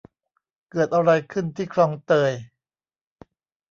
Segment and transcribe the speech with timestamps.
[0.71, 2.31] เกิดอะไรขึ้นที่คลองเตย?